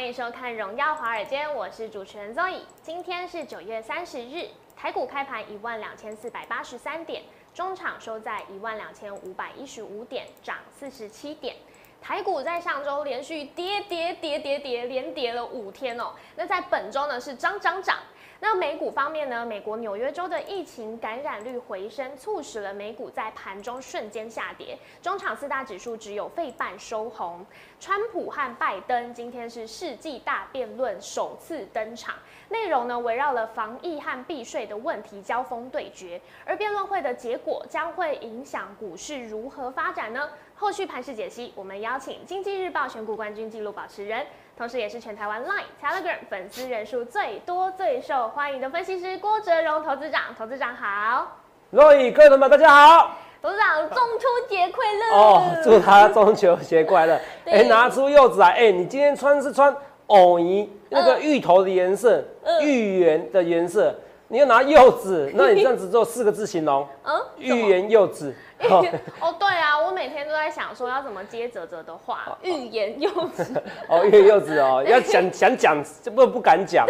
[0.00, 2.60] 欢迎收看《荣耀华尔街》，我是主持人 Zoe。
[2.82, 7.22] 今天是九月三十日，台股开盘一万两千四百八十三点，
[7.52, 11.54] 中场收在一万两千五百一十五点，涨四十七点。
[12.00, 16.14] 台股在上周连续跌跌跌跌跌，连跌了五天哦。
[16.34, 17.98] 那在本周呢是涨涨涨。
[18.42, 19.44] 那美股方面呢？
[19.44, 24.78] 美国纽约州的疫情感染率回升，促使了美股在盘中瞬间下跌。
[25.02, 27.44] 中场四大指数只有费半收红。
[27.78, 32.14] 川普和拜登今天是世纪大辩论首次登场，
[32.48, 36.18] 内容呢围绕了防疫和避税的问题交锋对决。
[36.46, 40.30] 而辩论会的结果将会影响股市如何发展呢？
[40.54, 44.26] 后续盘势解析，我们邀请经济日报选股冠军纪录保持人。
[44.60, 50.20] 同时，也是全台湾 Line、Telegram 粉丝人数最多、最受欢迎的分析师郭哲荣投资长。
[50.38, 51.38] 投资长好，
[51.70, 53.16] 若雨各位同们大家好。
[53.40, 55.42] 董事长，中秋节快乐哦！
[55.64, 57.18] 祝他中秋节快乐。
[57.50, 58.50] 哎，拿出柚子来。
[58.50, 59.74] 哎，你今天穿是穿
[60.08, 62.22] 藕泥那个芋头的颜色，
[62.60, 63.94] 芋圆的颜色。
[64.28, 66.86] 你要拿柚子，那你这样子做四个字形容？
[67.02, 68.34] 嗯，芋圆柚子。
[69.20, 73.44] 哦，对啊，我每天都在想说要怎么接泽泽的话，欲言又止。
[73.88, 76.86] 哦，欲言又止哦， 要想想讲，就不不敢讲。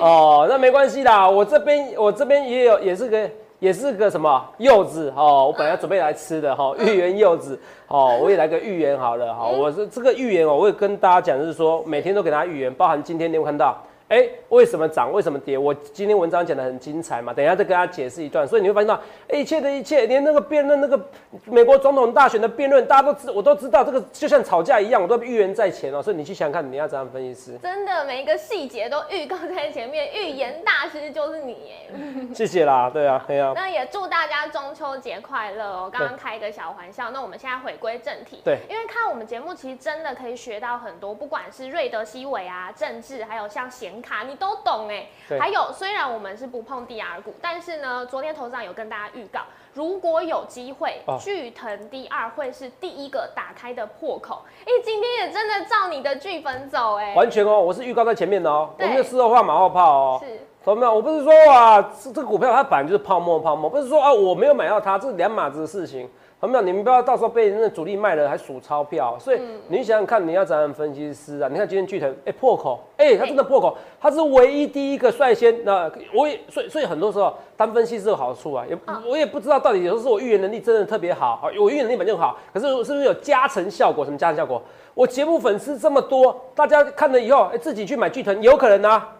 [0.00, 7.58] 哦，那没关系啦，我这边我这边也有，也是个也是个什么柚子哦，我本来准备来吃的哈，芋圆柚子
[7.88, 13.76] 哦，我也来个芋圆好了哈，我是这个芋圆哦，我会跟大家讲，就是说每天都给大家芋圆，包含今天你有看到。
[14.08, 15.10] 哎，为什么涨？
[15.12, 15.56] 为什么跌？
[15.56, 18.46] 我今天文章讲的很精彩嘛，等一下再跟大家解释一段。
[18.46, 19.00] 所以你会发现到，
[19.32, 21.00] 一切的一切，连那个辩论，那个
[21.46, 26.02] 美国总统大选的辩论，大家都知，我都知道，这个就像吵架一样，我都预言在前哦。
[26.02, 27.58] 所以你去想想看，你要怎样分析师？
[27.58, 31.90] 真的，每一个细节都预告在前面，预言大师就是你耶。
[32.34, 33.52] 谢谢啦，对啊，对啊。
[33.54, 35.90] 那也祝大家中秋节快乐哦。
[35.90, 38.42] 刚刚开一个小玩笑，那我们现在回归正题。
[38.44, 44.88] 对，因为看我们节目，其实真的可以学到很多，不管是瑞德西韦啊，政治，还有像显卡，你都懂。
[44.88, 45.06] 哎，
[45.38, 49.40] 还有，虽然我们是不碰 D R 股，但是呢，昨天头上有跟大家预告，
[49.72, 54.42] 如果有机会，巨腾 DR 会是第一个打开的破口。
[54.60, 60.94] 哎，今天也真的照你的剧本走，哎，完全哦，我是预告在前面的哦，我们的事后话马后炮哦，是，懂没有？
[60.94, 66.10] 我不是说啊，这这个股票它本来就是泡沫泡沫，不是说啊我没有买到它，这是两码子的事情。
[66.46, 71.48] 没有，你们不要到时候被那主力卖了还数钞票，所以你想想看，你要怎样分析师啊？
[71.50, 75.64] 你看今天巨腾，哎破口，哎它真的破口，它是唯一第一个率先。
[75.64, 78.78] 那我也所以所以很多时候单分析是有好处啊，也
[79.08, 84.04] 我也不知道到底有时候是我预言能力真的特别好，我预言能力本就好，可是是不是有加成效果？
[84.04, 84.62] 什么加成效果？
[84.94, 89.16] 我节目粉丝这么多，大家看了以后，哎自己去买巨腾，有可能啊。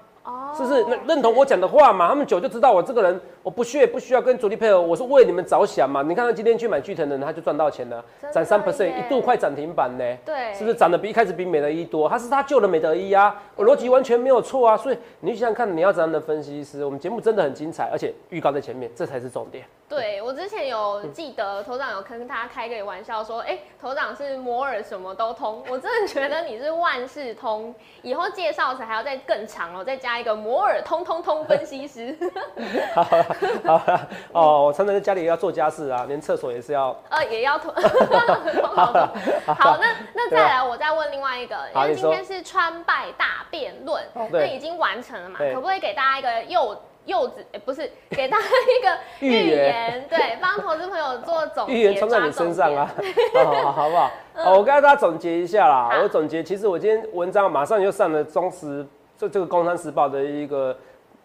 [0.56, 2.08] 是不是认认同我讲的话嘛？
[2.08, 6.02] 他们久就知道我这个人，我不屑不需要跟主力配合，我是为你们着想嘛。
[6.02, 10.04] 你看他今天去买巨腾的人，他就赚到钱了，涨三 percent，一度快涨停板呢。
[10.24, 12.08] 对，是不是涨得比一开始比美德一多？
[12.08, 14.76] 他是他救了美德一啊，我逻辑完全没有错啊。
[14.76, 16.84] 所以你想想看，你要怎样的分析师？
[16.84, 19.64] 我们节目真的很精彩，而且预告在前面，这才是重点。
[19.86, 27.72] 对我之前有记得头长有跟大家开个玩笑说，哎，头长是摩尔什么都通，我真的觉得你是万事通。
[28.02, 32.16] 以后介绍时还要再更长哦，再加一个摩尔通通通分析师。
[32.94, 34.00] 好好
[34.32, 37.72] 哦，我常常在家里要做家事啊，连厕所也是要， 呃，也要通。
[38.74, 38.86] 好，
[39.54, 44.02] 好，那那再来，我再问另外一个，因为今天是川拜大辩论，
[44.32, 45.38] 那已经完成了嘛？
[45.38, 46.76] 可不可以给大家一个又？
[47.06, 51.72] 柚子，哎，不是，给大家一个 预言，对，帮投资朋友做总结。
[51.72, 52.90] 预言冲在你身上啊，
[53.34, 54.10] 好，好不好？
[54.34, 56.00] 好，我跟大家总结一下啦。
[56.02, 58.86] 我总结，其实我今天文章马上就上了中时
[59.18, 60.74] 这这个《工商时报》的一个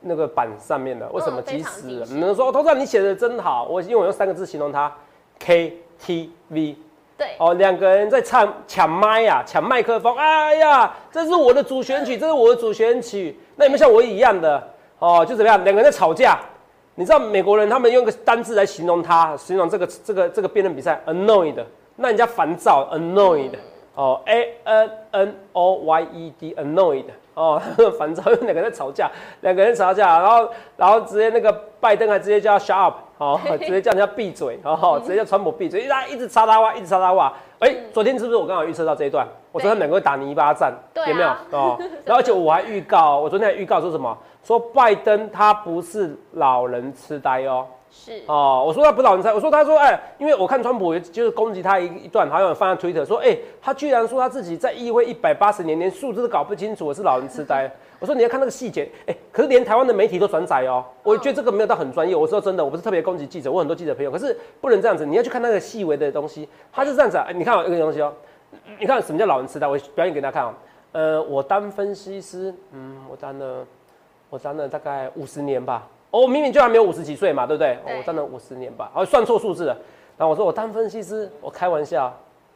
[0.01, 1.09] 那个版上面了。
[1.13, 1.41] 为什么？
[1.41, 1.87] 及时？
[2.09, 3.65] 你能说，投资你写的真好。
[3.69, 4.93] 我因为我用三个字形容它
[5.39, 6.75] ，KTV。
[7.17, 7.35] 对。
[7.37, 10.15] 哦，两个人在唱抢麦呀，抢麦克风。
[10.17, 13.39] 哎呀，这是我的主选曲，这是我的主选曲。
[13.55, 14.61] 那有没有像我一样的？
[14.99, 15.63] 哦，就怎么样？
[15.63, 16.37] 两个人在吵架，
[16.95, 21.55] 你知道美国人他们用个单字来形容他，形容这个这个这个辩论比赛，annoyed，
[21.95, 23.51] 那人家烦躁，annoyed，
[23.95, 27.61] 哦，a n n o y e d，annoyed，哦，
[27.97, 29.09] 烦躁，两个人在吵架，
[29.41, 37.33] 两个人吵架，然后然后直接那个拜登还直接叫他 shut up，哦，直接叫人家闭嘴，哦，直接叫川普闭嘴，一直一直插他话，一直插他话。
[37.59, 39.27] 哎，昨天是不是我刚好预测到这一段？
[39.51, 40.73] 我说他们两个会打泥巴战，
[41.07, 41.29] 有没有？
[41.51, 44.17] 哦，然后而且我还预告，我昨天还预告说什么？
[44.43, 47.65] 说拜登他不是老人痴呆哦。
[47.91, 57.69] 是哦，我说他不老人才，我说他说哎，因为我看川普也就是攻击他一一段，好像放在推特说，哎，他居然说他自己在议会一百八十年连数字都搞不清楚，我是老人痴呆。
[57.99, 62.15] 我说你要看那个细节，哎，可是连台湾的媒体都转载哦，我觉得这个没有到很专业。
[62.15, 68.13] 我说真的，我不是特别攻击记者，我很多记者朋友，可是不能这样子，你要去看那个细微的东西，他是这样子啊，你看一个东西哦，
[68.79, 70.53] 你看什么叫老人痴呆，我表演给大家看哦。
[70.91, 73.65] 呃，我当分析师，嗯，我当了，
[74.29, 75.87] 我当了大概五十年吧。
[76.11, 77.77] 哦，明明就还没有五十几岁嘛，对不对？
[77.85, 79.77] 我当了五十年吧，哦，算错数字了。
[80.17, 82.11] 然后我说我当分析师，我开玩笑，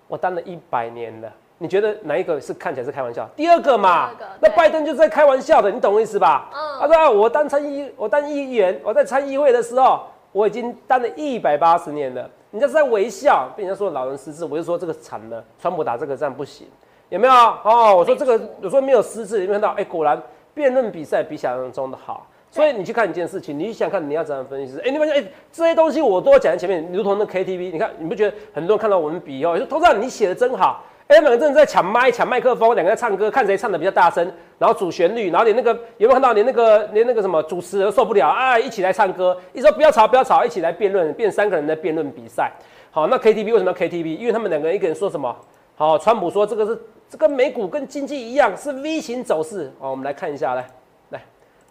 [0.08, 1.31] 我当了一百年了。
[1.60, 3.30] 你觉得哪一个是看起来是开玩笑？
[3.36, 4.10] 第二个嘛
[4.42, 6.50] 那拜登就是在开玩笑的，你懂我意思吧？
[6.54, 12.30] 嗯他说、啊、我当参议，我当议员，我在参议会的时候，我已经当了一百八十年了。
[12.52, 16.68] 人家是在微笑，被人家说老人失智，我就说这个惨了，川普打这个仗不行，
[17.10, 17.34] 有没有？
[17.34, 19.70] 哦，我说这个有时候没有失智，有没有看到？
[19.80, 20.22] 哎、果然
[20.54, 22.28] 辩论比赛比想象中的好。
[22.52, 24.80] 所以你去看一件事情，你去想看你要怎样分析。
[24.86, 30.86] 哎、你发现哎、这些东西我都讲在前面，如同那 KTV，你看你不觉得很多人看到我们比哦，说头上你写的真好。
[31.08, 42.52] 哎、两个真的在抢麦、抢麦克风，两个人唱歌，看谁唱的比较大声，然后主旋律，然后你那个有没有看到你那个连那个什么主持人受不了啊，一起来唱歌，一说不要吵不要吵，一起来辩论，变三个人的辩论比赛。
[42.90, 44.18] 好，那 KTV 为什么要 KTV？
[44.18, 45.36] 因为他们两个人一个人说什么？
[45.75, 46.80] 好，川普说这个是
[47.10, 49.72] 这跟美股跟经济一样是 V 型走势。
[49.80, 50.68] 好，我们来看一下，来
[51.10, 51.24] 来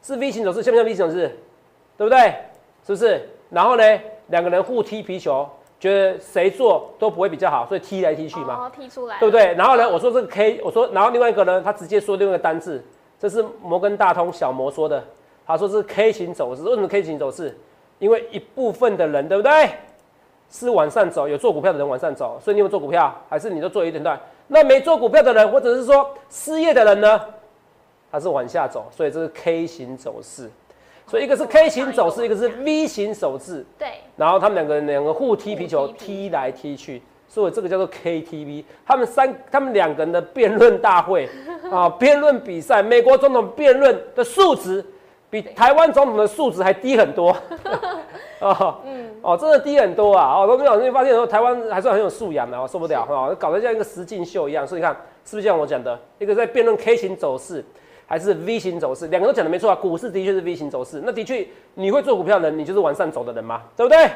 [0.02, 1.28] 是 V 型走势，像不像 V 型走势？
[1.96, 2.34] 对不对？
[2.84, 3.28] 是不是？
[3.50, 8.66] 然后呢，两个人互踢皮球，觉得谁做都不会比较好，所以踢来踢去嘛。
[8.66, 9.54] 哦，踢出来，对不对？
[9.54, 12.82] 然后呢，我说这个 K，我说，然后另外一个呢，他直接说另外一个单字，
[13.20, 15.04] 这是摩根大通小摩说的，
[15.46, 16.62] 他说是 K 型走势。
[16.62, 17.56] 为什么 K 型走势？
[18.00, 19.70] 因为一部分的人，对不对？
[20.52, 24.20] 是往上走，有做股票的人往上走，所以你有做股票，还是你都做一点段？
[24.48, 27.20] 那没做股票的人，或者是说失业的人呢？
[28.10, 30.50] 他是往下走，所以这是 K 型走势。
[31.06, 33.64] 所以一个是 K 型走势，一个是 V 型走势。
[33.78, 38.62] 对，然后他们两个人两个互踢皮球，踢来踢去，所以这个叫做 KTV。
[38.86, 41.28] 他们三他们两个人的辩论大会
[41.72, 44.84] 啊，辩论比赛，美国总统辩论的数值
[45.32, 47.34] 比台湾总统的数值还低很多。
[48.38, 50.34] 哦，嗯，哦，真的低很多啊！
[50.36, 54.66] 哦，罗明老师，你发现说台湾还算很有素养的我，受不了哦，搞得像一个实境秀一样。
[54.66, 54.94] 所以你看，
[55.24, 57.64] 是不是像我讲的，一个在辩论 K 型走势，
[58.04, 59.74] 还是 V 型走势，两个都讲的没错啊。
[59.74, 64.10] 股市的确是 V 型走势，那的确你会做股票的人，你就是往上走的人嘛，对不对？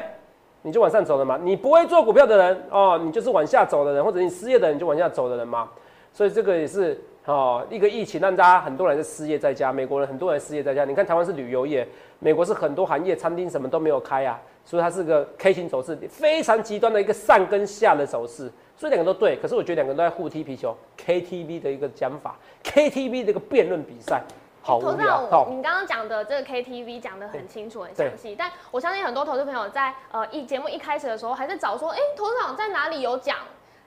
[0.61, 1.39] 你就往上走的嘛。
[1.41, 5.67] 你不会做股票的人哦，你就是往下走的人，或者你失业的人你就往下走的人嘛。
[6.13, 10.85] 所以这个也是哦，一个疫情让大家很多人是失业在家，美国人很多人失业在家。
[10.85, 11.85] 你看台湾是旅游业，
[12.19, 18.49] 美国是很多行业，餐厅什么都没有开啊，所以它是个 K 型走势，非常极端的一个上跟下的走势。
[18.77, 20.73] 所以两个都对，可是我觉得两个都在互踢皮球
[21.05, 24.23] ，KTV 的一个讲法，KTV 的一个辩论比赛，
[24.61, 25.27] 好无投资聊。
[25.29, 33.35] 长，我你刚刚讲的这个 KTV 讲的很清楚、很详细，但我相信很多投资朋友在呃一节目一开始的时候还在找说，哎、投资长在哪里有讲？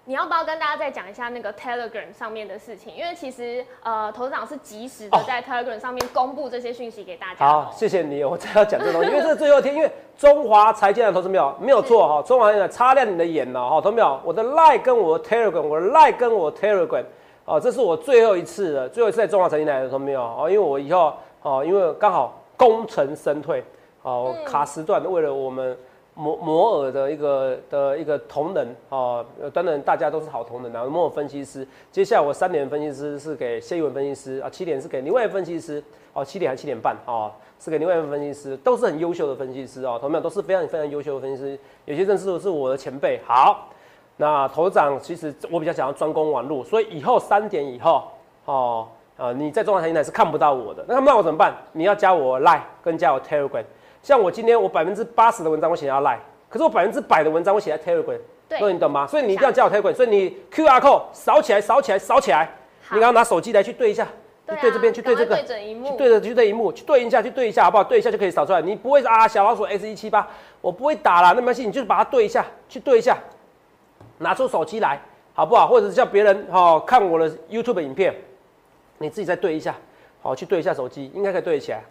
[0.07, 2.93] 你要不要跟大家再讲一下那个 Telegram 上面的事情？
[2.97, 7.47] 因为其实呃，投资长是及时的哦在 Telegram 上面公布这些讯息给大家。
[7.47, 14.19] 好，谢谢你，我才要讲这个东西，因为这是最后一天，因为中华财经的投资没有没有错哈，中华财经擦亮你的眼了哈，投资没有？
[14.25, 17.05] 我的 Line 跟我的 Telegram，我的 Line 跟我的 Telegram，
[17.45, 20.23] 哦，这是我最后一次了，最后一次在中华财经来的投资没有？
[20.23, 21.13] 哦，因为我以后
[21.43, 23.63] 哦，因为刚好功成身退，
[24.03, 25.77] 哦，嗯卡时段为了我们。
[26.21, 30.91] 摩摩尔的一个的一个同仁哦，呃当然大家都是好同仁然后。
[30.91, 43.19] 摩尔分析师，接下来我三点分析师是给谢一文分析师啊，七点是给另外一分析师哦，七点还七点半哦，是给另外一分析师，都是很优秀的分析师哦，同样都是非常非常优秀的分析师，有些认识的是我的前辈。
[43.25, 43.69] 好，
[44.19, 48.05] 那头长其实我比较想要专攻网路，所以以后三点以后
[48.45, 51.55] 哦，呃，你在中华财经台是看不到我的，那看不到我怎么办？
[51.73, 53.65] 你要加我 Line 跟加我 Telegram。
[54.03, 59.07] 像我今天我百分之八十的文章我写在 Line，可是我百分之百的文章我写在 Telegram，对所以你懂吗？
[59.07, 62.51] 所以你一定要加我 Telegram，所以你 QR code 扫起来，扫起来，扫起来，
[62.91, 64.09] 你刚刚拿手机来去对一下，
[64.47, 67.85] 对啊去对这边，去对这个对准一幕，去对着去对一幕，去对一下，去对一下，好不好？
[67.85, 68.63] 对一下就可以扫出来。
[68.63, 70.27] 你不会啊，小老鼠 S 一七八，
[70.61, 73.19] 我不会打啦，那没关系，你就把它对一下，去对一下，
[74.19, 75.01] 拿出手机来，
[75.35, 75.67] 好不好？
[75.69, 78.15] 或者是叫别人哦看我的 YouTube 影片，
[78.99, 79.77] 你自己再对一下，
[80.23, 81.83] 好，去对一下手机，应该可以对得起来。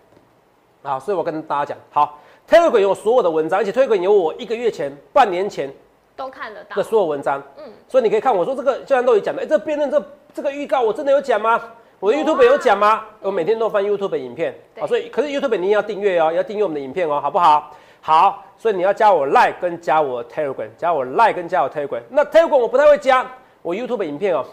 [0.82, 2.20] 好，所以我跟大家讲，好
[2.50, 5.72] ，Telegram 有所有的文章，而且 Telegram 有我一个月前、半年前
[6.16, 6.84] 都看得到的。
[6.84, 11.62] 所有文章，嗯嗯，所以你可以看我说这个，就像都有讲的，哎、这辩论这这个预告我真的有讲吗？
[12.00, 13.04] 我的 YouTube 有讲吗？
[13.22, 17.76] 我每天都翻 YouTube 影片，对好，所以可是 YouTube 你也要订阅哦，要订阅我们的影片哦，好不好？
[18.00, 22.02] 好，所以你要加我 Like 跟加我 Telegram，加我 Like 跟加我 Telegram。
[22.10, 23.30] 那 Telegram 我不太会加，
[23.62, 24.46] 我 YouTube 影片哦，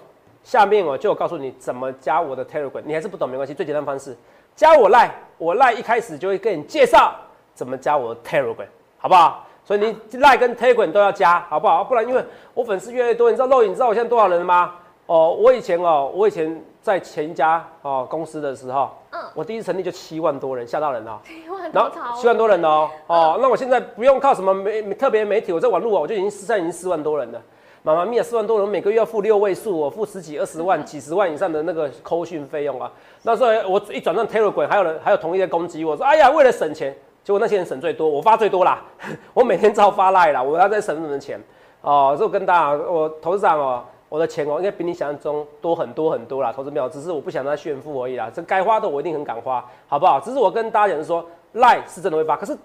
[0.43, 4.17] 下面我就有告诉你怎么加我的 Telegram，你还是不懂没关系，最简单方式，
[4.57, 7.15] 加我 Line，我 Line 一开始就会跟你介绍
[7.55, 8.67] 怎么加我的 Telegram，
[8.99, 9.47] 好不好？
[9.65, 11.85] 所以你 Line 跟 Telegram 都要加，好不好？
[11.85, 14.73] 不然因为我粉丝越来越多，你知道肉影，你知道我现在多少人了吗？
[15.07, 27.41] 哦，我以前哦，我以前在前一家哦公司的时候，嗯我第一次成立就七万多人，吓到人了、七万然后多超七万多人哦，哦，那我现在不用靠什么媒特别媒体，我在网络啊，我就已经现在已经四万多人了。
[27.87, 32.91] 妈妈咪呀，四万多人每个月要付六位数，我付十几、二十万、几十万以上的那个扣讯费用啊。
[33.23, 38.83] 那时候我一转账 Telegram，还有人还有同意在攻击我说，哎呀，为了省钱，结果那些人省最多，我发最多啦，
[39.33, 41.41] 我每天照发赖啦，我要在省什么钱
[41.83, 42.17] 哦？
[42.19, 48.29] 就跟大家，我投资长哦，我的钱哦，应该比你想象中多很多很多啦，投资没有，只是我不想他炫富而已啦。
[48.35, 50.19] 这该花的我一定很敢花，好不好？
[50.19, 52.59] 只是我跟大家讲说，赖是真的会发，可是。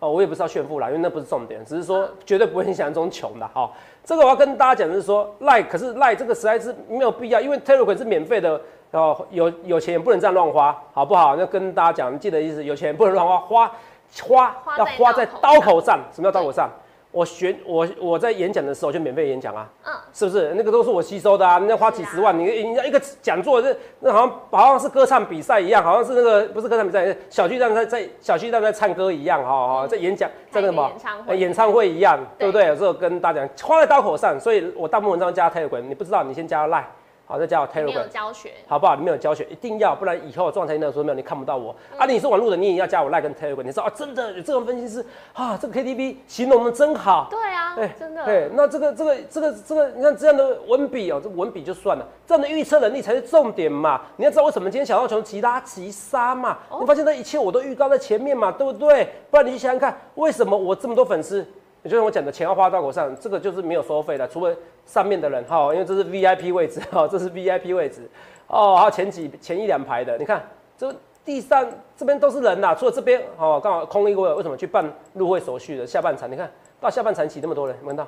[0.00, 3.70] 哦，我也不是要炫富啦，因为那不是重点，只是说绝对不会你想象中穷的哈。
[4.02, 8.60] 这个我要跟大家讲的是说，赖可是赖这个实在是没有必要，因为 Telegram 是免费的
[8.92, 11.36] 哦，有有钱也不能这样乱花，好不好？
[11.36, 13.70] 那跟大家讲，记得意思，有钱不能乱花，花
[14.16, 16.00] 花要花在刀口上。
[16.12, 16.68] 什么叫刀口上？
[17.12, 20.54] 我学我我在演讲的时候就免费演讲啊，嗯，是不是？
[20.54, 30.90] 那个都是我吸收的啊，人家花几十万，你人家一个讲座，那那好像好像是歌唱比赛一样，好像是那个不是歌唱比赛，小巨蛋在在小巨蛋在唱歌一样，哈哈，在演讲在那什么
[31.34, 32.66] 演唱会一样，对不对？
[32.66, 36.84] 有时候跟大家讲花在刀口上，所以我大部分文章加 Telegram，你不知道你先加 Line。
[37.30, 38.96] 好，再加我 Telegram，有教学，好不好？
[38.96, 41.72] 里面有教学，一定要，不然以后状态那时候没有，你看不到我。
[41.96, 43.62] 啊，你是网络的，你也要加我 Like 跟 Telegram。
[43.62, 47.28] 你说啊，真的有这种分析师啊，这个 KTV 形容的真好。
[47.30, 48.24] 对啊，哎，真的。
[48.24, 54.00] 对，那这个这个这个这个，你看这样的文笔哦，这文笔就算了，这样的预测能力才是重点嘛。
[54.16, 56.58] 你要知道为什么今天小道琼急拉急杀嘛？
[56.80, 59.08] 你发现这一切我都预告在前面嘛，对不对？
[59.30, 61.46] 不然你去想想看，为什么我这么多粉丝？
[61.82, 68.08] 也就是我讲的钱要花到口上，这个就是没有收费的，除了上面的人哈，因为这是 VIP 位置哈， 这是 VIP 位置
[68.48, 70.46] 哦，还有前几前一两排的，你看
[70.76, 70.94] 这
[71.24, 76.30] 地上这边都是人呐，除了这边哦，刚好空一个位，为什么去办入会手续的下半场？
[76.30, 78.06] 你看到下半场起那么多人，有看到？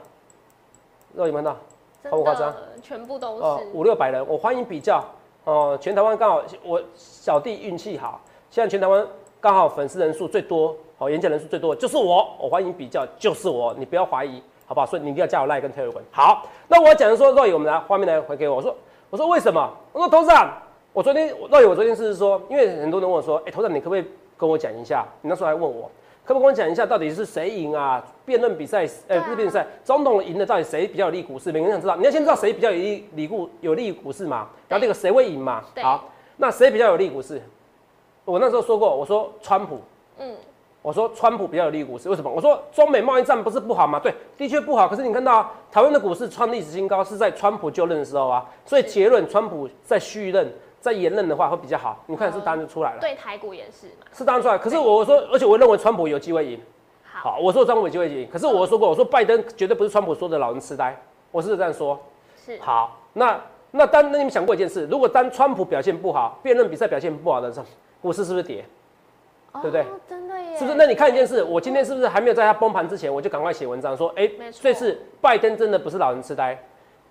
[1.14, 1.56] 肉有看到？
[2.02, 2.54] 夸不夸张？
[2.82, 5.02] 全部都是五六百人，我欢迎比较
[5.44, 9.06] 哦，全台湾刚好我小弟运气好，现在全台湾
[9.40, 10.76] 刚好粉丝人数最多。
[11.02, 14.86] 哦，演讲人数最多的就是我，我欢迎比较，就是我，你不要怀疑，好不好？
[14.86, 16.00] 所以你一定要加我 line 跟 Telegram。
[16.12, 18.76] 好，那我讲的说若雨，我们来画面来回给我，我说，
[19.10, 19.68] 我说为什么？
[19.92, 20.48] 我说董事长，
[20.92, 24.04] 我昨天若雨，我昨天是说，因为很多人问我说，哎，董事长，你可不可以
[24.36, 25.04] 跟我讲一下？
[25.22, 25.90] 你那时候还问我，
[26.24, 28.00] 可不可以跟我讲一下，到底是谁赢啊？
[28.24, 31.50] 辩论比赛，呃，不是辩论赛，总统赢的到底谁比较有利股市？
[31.50, 34.46] 每个人想知道，你要先知道谁比较有利利股有利股市嘛？
[34.68, 35.64] 然后这个谁会赢嘛？
[35.82, 36.04] 好，
[36.36, 37.42] 那谁比较有利股市？
[38.24, 39.80] 我那时候说过，我说川普，
[40.18, 40.32] 嗯。
[40.82, 42.28] 我说川普比较有利股市，为什么？
[42.28, 44.00] 我说中美贸易战不是不好吗？
[44.00, 44.88] 对，的确不好。
[44.88, 48.44] 可是你看到台湾的股市创历史新高，是在川普就任的时候啊。
[48.66, 52.02] 所以结论，川普在续任、在延任的话会比较好。
[52.06, 52.98] 你看是答案就出来了。
[53.00, 54.06] 对台股也是嘛。
[54.12, 54.58] 是答案出来。
[54.58, 56.60] 可是我说，而且我认为川普有机会赢。
[57.04, 58.28] 好，我说川普有机会赢。
[58.32, 61.00] 可是我说过，我说拜登绝对不是川普说的老人痴呆。
[61.30, 61.96] 我是这样说。
[62.44, 62.58] 是。
[62.60, 67.66] 好，那那当那你们想过一件事，如果当川普表现不好，辩论比赛表现不好的时候，
[68.00, 68.64] 股市是不是跌？
[69.60, 69.84] 对不对？
[70.08, 70.56] 真的耶！
[70.56, 70.76] 是不是？
[70.76, 74.30] 那你看一件事，我今天是不是还没有在他崩盘之前，我就赶快写文章说，哎，
[74.60, 76.58] 这次拜登真的不是老人痴呆，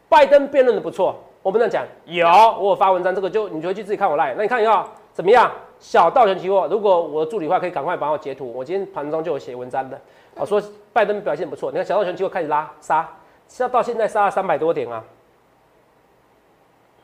[0.09, 1.15] 拜登辩论的不错。
[1.43, 4.33] 我不能讲有，我有发文章，这个就你回去自己看我来。
[4.35, 5.51] 那你看一下怎么样？
[5.79, 8.51] 小道权期货，如果我的助理的话，可以赶快帮我截图。
[8.53, 9.99] 我今天盘中就有写文章的，
[10.35, 10.61] 我说
[10.93, 11.71] 拜登表现不错。
[11.71, 13.09] 你看小道权期货开始拉杀，
[13.47, 15.03] 杀到现在杀了三百多点啊，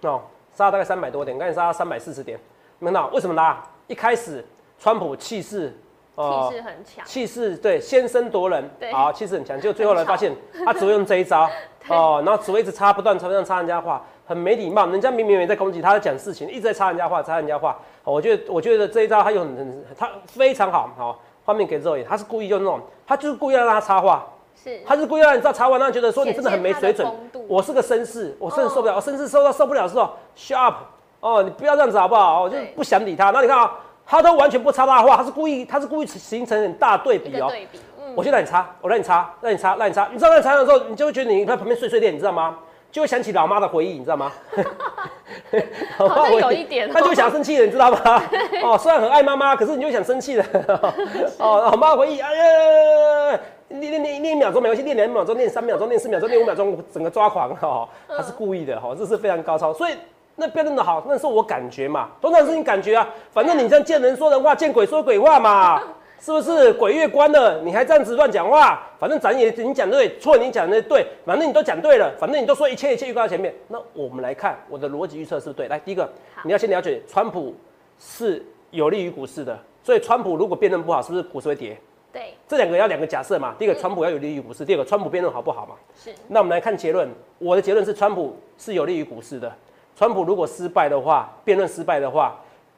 [0.02, 0.22] 哦，
[0.54, 2.40] 杀了大概三百多点，刚才杀了三百四十点，
[2.80, 3.64] 看到为什么拉？
[3.88, 4.46] 一开始。
[4.80, 5.76] 川普气势，
[6.16, 9.60] 气势很强，气势对，先声夺人，好，气势很强。
[9.60, 10.32] 结果最后来发现，
[10.66, 11.50] 他只会用这一招，
[11.90, 14.88] 哦，然后只会一直插，不断插，不断插人家话，很没礼貌。
[14.88, 17.78] 人家明明没在攻击，他在讲事情，一直在插人家话，插人家话。
[18.04, 20.90] 我觉得，我觉得这一招他有很很，他非常好。
[20.98, 27.08] 好，画面给肉眼，他是故意用那种，他就是故意让他插话，是，他是故意让你知道插完，让觉得说你真的很没水准。
[27.48, 30.76] 我是个绅士，我甚至受不了，我绅士受到受不了的时候，shut up，
[31.20, 32.44] 哦，你不要这样子好不好？
[32.44, 33.32] 我就不想理他。
[33.32, 33.72] 那你看啊。
[34.08, 37.48] 他都完全不插他的话，他是故意，他是故意形成很大对比哦。
[37.50, 40.08] 对比，嗯，我先让你插，我让你插，让你插，让你插。
[40.12, 42.58] 你知道让你插的时候，你就会觉得你在旁边碎碎念，你知道吗？
[42.90, 44.32] 就会想起老妈的回忆，你知道吗？
[45.98, 48.00] 好像有一点，他就想生气了，你知道吗？
[48.64, 50.46] 哦，虽然很爱妈妈，可是你就想生气了。
[51.38, 59.94] 哦，老妈回忆，哎呀，练练练练一秒钟没关系，练两秒钟，练三秒钟，练四秒钟，练五秒钟，整个抓狂哈，他是故意的哈，这是非常高超，所以。
[60.40, 63.10] 那辩论的好，那是我感觉嘛，通常是你感觉啊。
[63.32, 65.82] 反正你这样见人说人话，见鬼说鬼话嘛，
[66.22, 66.72] 是不是？
[66.74, 73.52] 鬼月关了，你还这样子乱讲话，反正咱也你讲对，错你讲的对，反正你都讲对了，反正你都说一切一切预告在前面。
[73.68, 75.68] 那我们来看我的逻辑预测是不是对？
[75.68, 76.08] 来，第一个，
[76.44, 77.56] 你要先了解，川普
[78.00, 81.76] 是有利于股市的，所以川普如果辩论不好，是不是股市会跌？
[82.14, 83.56] 对，这两个要两个假设嘛。
[83.58, 85.74] 第一个，川普要有利于股市；第二个，川普辩论好不好嘛？
[85.96, 86.14] 是。
[86.28, 89.52] 那我们来看结论，我的结论是川普是有利于股市的。
[89.98, 92.36] 川普如果失败的话，辩论失败的话，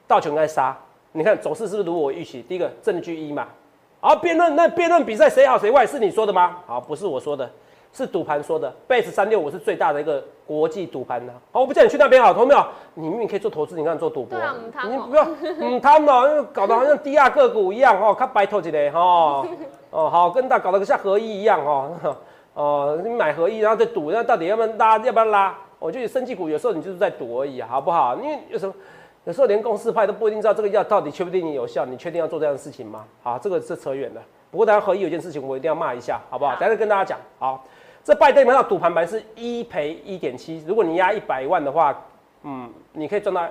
[0.08, 0.74] 道琼该杀。
[1.12, 2.42] 你看走势是不是如我预期？
[2.44, 3.46] 第一个证据一嘛，
[4.00, 6.56] 好，辩论那辩论比赛谁好谁坏是你说的吗？
[6.66, 7.50] 好，不是我说的。
[7.92, 11.34] 是赌盘说的，base 三六五是最大的一个国际赌盘的。
[11.52, 12.64] 好，我不叫你去那边好，同没有？
[12.94, 14.40] 你明明可以做投资，你看做赌博，
[14.88, 15.28] 你不要，
[15.60, 19.00] 嗯，贪哦，搞得好像低价个股一样哦，看白头起来哈，
[19.90, 22.16] 哦，好，跟大搞得像合一一样哦，
[22.54, 25.58] 哦，你买合一然后再赌，那到底要不要拉，要不要拉？
[25.80, 28.16] 我觉得生技股有时候你就是在赌而已，好不好？
[28.18, 28.74] 因为有什么？
[29.26, 33.06] 有时候连公司派都不一定知道这个药到底确不确定有效，你确定要做这样的事情吗？
[33.22, 34.22] 好，这个是扯远了。
[34.50, 36.56] 不过大家合一有件事情，我一定要骂一下，好不好？
[36.56, 37.20] 等下跟大家讲。
[37.38, 37.64] 好，
[38.04, 41.96] 这拜登上赌盘盘是一赔一点七，如果你压一百万的话，
[42.44, 43.46] 嗯，你可以赚到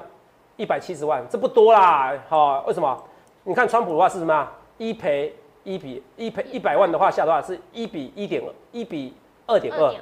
[0.56, 2.14] 一百七十万，这不多啦。
[2.28, 3.04] 好，为什么？
[3.44, 4.48] 你看川普的话是什么？
[4.78, 5.32] 一赔
[5.62, 9.14] 一比一赔一百万的话下的话是一比一点二，一比
[9.46, 9.94] 二点二。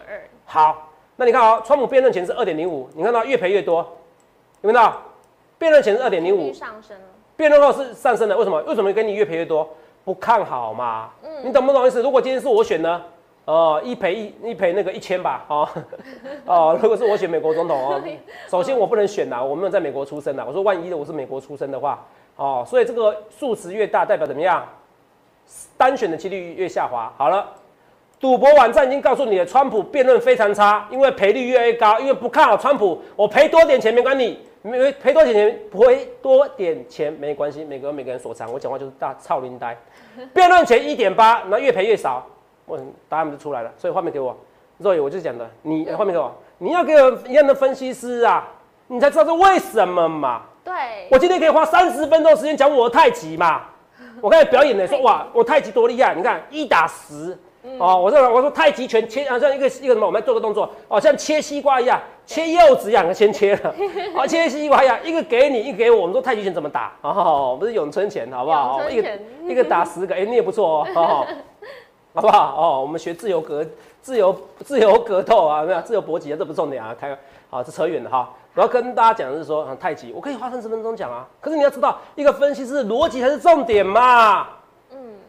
[0.46, 3.78] 好，那你看啊，川普辩论前是二点零五，你看到越赔越多，
[4.60, 4.92] 有没有？
[5.58, 7.04] 辩论前是二点零五，上升了。
[7.36, 8.62] 辩论后是上升的，为什么？
[8.62, 9.68] 为什么跟你越赔越多？
[10.04, 11.10] 不看好嘛？
[11.22, 12.02] 嗯，你懂不懂意思？
[12.02, 13.02] 如果今天是我选呢？
[13.46, 15.68] 哦，一赔一，一赔那个一千吧，哦，
[16.44, 18.02] 哦，如果是我选美国总统哦，
[18.50, 20.44] 首先我不能选呐，我没有在美国出生呐。
[20.46, 22.04] 我说万一的我是美国出生的话，
[22.36, 24.66] 哦，所以这个数值越大，代表怎么样？
[25.76, 27.12] 单选的几率越下滑。
[27.16, 27.48] 好了，
[28.18, 34.40] 赌博网站已经告诉你了，川普辩论非常差，因为赔率越来越高，因为不看好川普，我赔多点钱没关系。
[34.62, 38.52] 没赔多点钱，赔多点钱没关系，每个人每个人所长。
[38.52, 39.76] 我讲话就是大操林呆。
[40.32, 42.26] 辩论前一点八，那越赔越少，
[42.64, 42.76] 我
[43.08, 43.70] 答案就出来了。
[43.78, 44.36] 所以画面给我，
[44.78, 48.48] 若雨，我就讲的，你画面给我，你要给我一样的分析师啊，
[48.88, 50.42] 你才知道是为什么嘛。
[50.64, 50.74] 对，
[51.12, 53.62] 我今天可以花三十分钟时间讲我的太极嘛。
[54.20, 57.38] 我刚才表演的说，哇，我太极多厉害，你看一打十。
[57.78, 63.74] 哦，我说我说太极拳切啊，像一个一个什么，我们做个动作哦，像切西瓜一样，切柚子一样，先切了，
[64.16, 66.00] 哦，切西瓜一样，一个给你，一个给我。
[66.00, 66.92] 我们说太极拳怎么打？
[67.02, 68.88] 哦，不是咏春拳，好不好？
[68.88, 69.10] 一个
[69.48, 71.26] 一个打十个，哎，你也不错哦，好
[72.14, 72.56] 好不好？
[72.56, 73.66] 哦，我们学自由格
[74.00, 77.16] 自由自由格斗啊，没有自由搏击啊，这不重点啊，开
[77.50, 78.30] 好，这扯远了哈。
[78.54, 84.46] 我要跟大家讲的是说，太极我可以花三十分钟讲啊，可是你要知道，一个分析师逻辑才是重点嘛。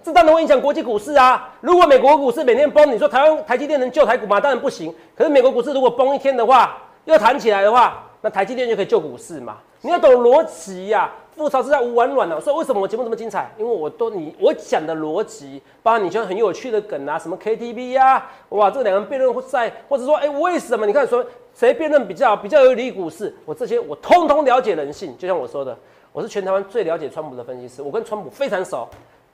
[0.07, 1.53] 这当然会影响国际股市啊！
[1.59, 4.39] 如果美国股市每天崩，你说台湾台积电能救台股吗？
[4.39, 4.93] 当然不行。
[5.13, 9.57] 可是美国股市如果崩一天的话，又弹起来的话，那台积电就可以救股市嘛？
[9.81, 11.11] 你要懂逻辑呀！
[11.37, 12.39] 覆巢之下无完卵啊！
[12.39, 13.51] 所以为什么我节目这么精彩？
[13.57, 20.85] 因为我都你我讲的逻辑，包括你觉得很有趣的梗啊，什么 KTV 呀，哇，这两个人辩论赛，或者说，哎，为什么？
[20.85, 21.21] 你看说
[21.53, 23.35] 谁辩论比较比较有利股市？
[23.43, 25.77] 我这些我通通了解人性，就像我说的，
[26.13, 28.87] 我是全台湾最了解川普的分析师，我跟川普非常熟。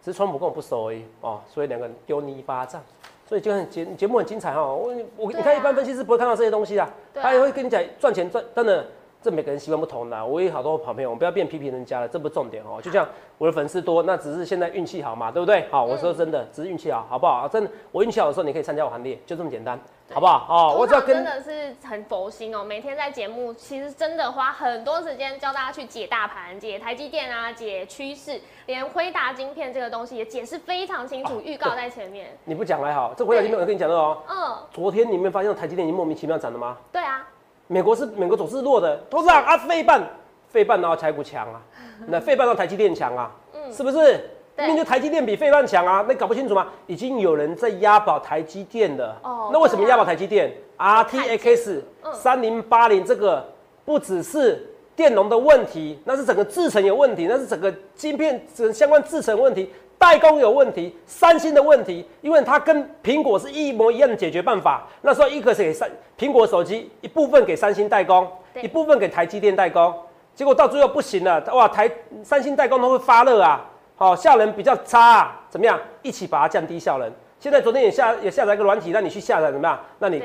[0.04, 2.82] 只是川普跟我不熟而已哦，所以两个人丢你一巴掌，
[3.26, 4.62] 所以就很节节目很精彩哈。
[4.62, 8.86] 我我你看一般分析师不会看到这些东西啊，他也会跟你讲赚钱赚，真的。
[9.24, 12.82] 这每个人习惯不同的，我有好多好朋友，我们不要变批评人家了，这不重点哦。
[12.82, 13.08] 就像
[13.38, 15.66] 我的粉丝多，那只是现在运气好嘛，对不对？
[15.72, 17.48] 好，我说真的，只是运气好，好不好？
[17.48, 19.80] 真的，我运气好的时候，你可以参加我行列，就这么简单，
[20.12, 20.46] 好不好？
[20.50, 32.28] 哦，我知道真的是很佛心哦，每天在节目，其实真的花很多时间教大家去解大盘、解台积电啊、解趋势，连辉达晶片这个东西也解释非常清楚，预告在前面。
[32.44, 34.18] 你不讲还好，这辉达晶片我跟你讲的哦。
[34.28, 34.58] 嗯。
[34.72, 36.78] 昨天你没发现台积电已经莫名其妙涨了吗？
[36.92, 37.26] 对啊。
[37.74, 40.00] 美国是美国走势弱的，都是啊，费半
[40.48, 41.60] 费半然后台股强啊，
[42.06, 43.32] 那费半让台积电强啊，
[43.72, 44.20] 是不是？
[44.56, 46.68] 明就台积电比费半强啊，那搞不清楚吗？
[46.86, 51.82] 已经有人在押宝台积电了，哦，那为什么押宝台积电？RTX
[52.14, 53.44] 三零八零这个
[53.84, 54.64] 不只是
[54.96, 59.72] 电容的问题，那是整个制程有问题，那是整个晶片整相关制程问题。
[60.04, 64.86] 代工有问题，三星的问题，因为它跟苹果是一模一样的解决办法。
[65.02, 65.90] 那时候一个是给三
[66.20, 68.30] 苹果手机一部分给三星代工，
[68.62, 69.96] 一部分给台积电代工，
[70.36, 71.90] 结果到最后不行了，哇，台
[72.22, 75.80] 三星代工都会发热啊，好效能比较差，怎么样？
[76.02, 77.10] 一起把它降低效能。
[77.40, 79.80] 现在昨天也下也下载一个软体，让你去下载怎么样？
[80.00, 80.22] 那你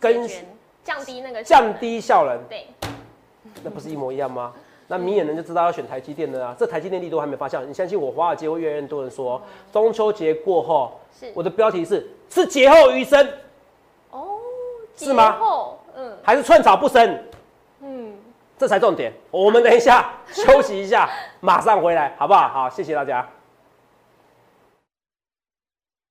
[0.00, 0.28] 跟
[0.82, 2.66] 降低那个降低效能，对，
[3.62, 4.52] 那不是一模一样吗？
[4.92, 7.64] 那明眼人就知道要选台积电的啊，这台积电力度还没发酵。
[7.64, 9.40] 你相信我，华尔街会越来越多人说，
[9.72, 13.26] 中秋节过后，是我的标题是是劫后余生，
[14.10, 14.36] 哦，
[14.94, 15.38] 是吗？
[15.96, 17.24] 嗯，还是寸草不生，
[17.80, 18.12] 嗯，
[18.58, 19.10] 这才重点。
[19.30, 21.08] 我们等一下休息一下，
[21.40, 22.46] 马上回来，好不好？
[22.48, 23.26] 好，谢谢大家。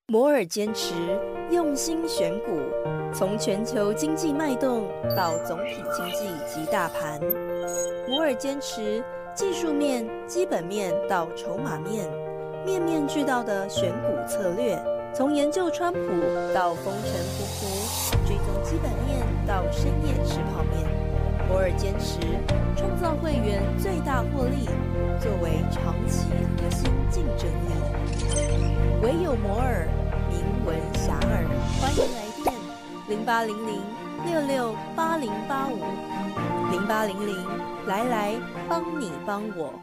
[0.07, 0.95] 摩尔坚持
[1.51, 2.61] 用心选股，
[3.13, 4.87] 从全球经济脉动
[5.17, 7.19] 到总体经济及大盘，
[8.07, 9.03] 摩尔坚持
[9.35, 12.09] 技术面、基本面到筹码面，
[12.65, 14.81] 面面俱到的选股策略。
[15.13, 15.99] 从研究川普
[16.55, 20.87] 到风尘仆仆，追踪基本面到深夜吃泡面，
[21.49, 22.17] 摩尔坚持
[22.77, 24.69] 创造会员最大获利，
[25.19, 29.03] 作为长期核心竞争力。
[29.03, 29.85] 唯有摩尔。
[31.01, 31.25] 闻遐迩，
[31.81, 32.53] 欢迎来电。
[33.07, 33.81] 零八零零
[34.23, 35.79] 六六八零八五
[36.71, 37.35] 零八零零
[37.87, 38.33] 来来
[38.69, 39.73] 帮你帮我。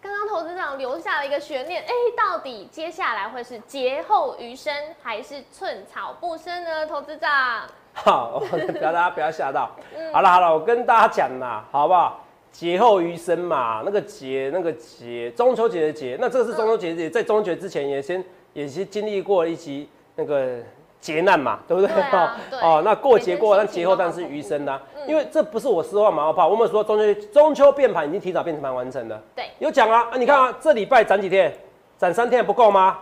[0.00, 6.84] 刚刚投资长留下了一个悬念，哎，到底接下来会是劫后余生还是寸草不生呢？
[6.86, 7.62] 投资长，
[7.94, 9.70] 好，不要大家不要吓到。
[10.12, 12.24] 好了好了，我跟大家讲啦，好不好？
[12.50, 18.24] 劫后余生嘛，那个劫那个劫，中秋节的劫，那这个是中秋节节，在中秋节之前也先
[18.56, 20.56] 也是经历过一集那个
[20.98, 21.94] 劫难嘛，对不对？
[21.94, 29.22] 对啊对哦，那过节过，每天心情那劫后当然是余生啦、嗯因为这不是我失望马后炮，我们说中秋中秋变盘已经提早变盘完成了。
[29.36, 31.54] 对，有讲啊，啊，你看啊，这礼拜涨几天？
[31.98, 32.98] 涨三天还不够吗？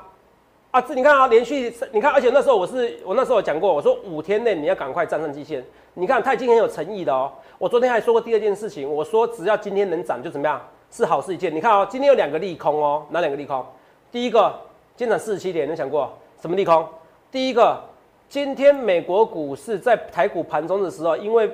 [0.72, 5.64] 啊，这你看啊，连续你看，而且那时候我是我那时候有讲过，我说五天内你要赶快站上季线。
[5.94, 7.32] 你看，他已经很有诚意的哦。
[7.56, 11.54] 我昨天还说过第二件事情，我说只要今天能涨就怎么样，是好事一件。
[11.54, 13.64] 你看哦，今天有两个利空哦，哪两个利空？
[14.12, 14.52] 第一个，
[14.96, 16.86] 今天涨四十七点，你想过什么利空？
[17.28, 17.82] 第一个，
[18.28, 21.50] 今天美国股市在台股盘中的时候，因为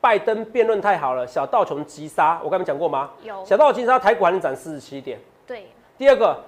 [0.00, 3.10] 拜登辩论太好了，小道琼急杀，我刚才讲过吗？
[3.24, 5.18] 有小道琼急杀，台股还能涨四十七点。
[5.44, 6.40] 对，第二个，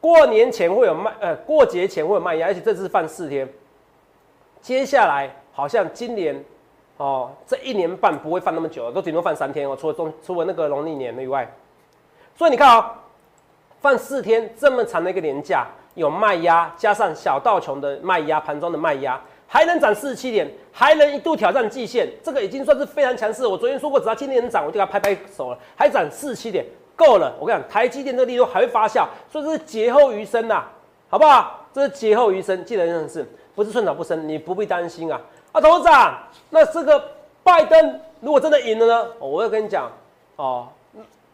[0.00, 3.48] 过年前会有卖，呃，过节前会有卖压，而且这次放四天。
[4.60, 6.44] 接下来好像今年，
[6.96, 11.52] 哦，这一年半不会放那么久，都顶多放三天哦，除了中除了那个农历年以外。
[12.36, 13.02] 所以你看啊、
[13.82, 23.44] 放四天这么长的一个年假，有卖压，加上小道琼的卖压，盘中的卖压，还能涨四十七点，还能一度挑战季线，这个已经算是非常强势。
[23.44, 26.64] 我昨天说过，只要今天能涨，我就给它拍拍手了，还涨四十七点，
[26.94, 27.34] 够了。
[27.40, 30.64] 我跟你讲，台积电这个利润还会发酵，所以这是劫后余生呐、
[31.08, 31.66] 好不好？
[31.74, 35.20] 这是劫后余生，记得认识，不是寸草不生，你不必担心啊。
[35.50, 36.16] 啊，董事长，
[36.50, 37.02] 那这个
[37.42, 39.08] 拜登如果真的赢了呢？
[39.18, 39.90] 我要跟你讲，
[40.36, 40.68] 哦，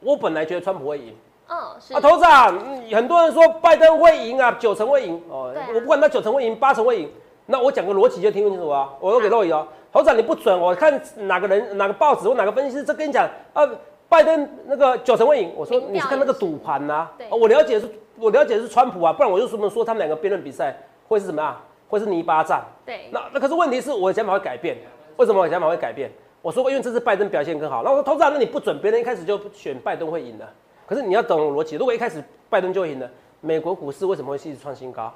[0.00, 1.14] 我本来觉得川普会赢。
[1.48, 5.68] 嗯，是啊，，头子啊，嗯很多人说拜登会赢啊，九成会赢哦啊。
[5.74, 7.10] 我不管他九成会赢，八成会赢，
[7.46, 8.90] 那我讲个逻辑就听清楚啊。
[9.00, 13.66] 我都给肉姨哦，头子啊你不准，我看哪个人、哪个报纸或哪个分析师，这跟你讲啊，
[14.08, 15.50] 拜登那个九成会赢。
[15.56, 20.76] 我说你是看那个赌盘呐我了解是，我了解是川普啊，不然我就说说他们两个辩论比赛
[21.08, 21.62] 会是什么啊？
[21.88, 22.62] 会是泥巴战。
[22.84, 24.76] 对，那那可是问题是我的想法会改变，
[25.16, 26.10] 为什么我的想法会改变？
[26.42, 27.82] 我说过，因为这次拜登表现更好。
[27.82, 30.46] 那我说，头子啊，那你不准，别人一开始就选拜登会赢的。
[30.88, 33.10] 可是你要懂逻辑，如果一开始拜登就赢了，
[33.42, 35.12] 美国股市为什么会一直创新高？